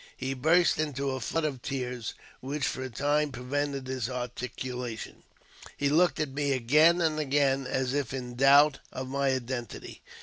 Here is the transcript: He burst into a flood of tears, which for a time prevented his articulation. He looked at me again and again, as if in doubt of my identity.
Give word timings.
He 0.17 0.33
burst 0.33 0.79
into 0.79 1.11
a 1.11 1.19
flood 1.19 1.45
of 1.45 1.61
tears, 1.61 2.15
which 2.39 2.65
for 2.65 2.81
a 2.81 2.89
time 2.89 3.31
prevented 3.31 3.85
his 3.85 4.09
articulation. 4.09 5.21
He 5.77 5.89
looked 5.89 6.19
at 6.19 6.29
me 6.29 6.53
again 6.53 7.01
and 7.01 7.19
again, 7.19 7.67
as 7.67 7.93
if 7.93 8.11
in 8.11 8.33
doubt 8.33 8.79
of 8.91 9.07
my 9.07 9.27
identity. 9.29 10.01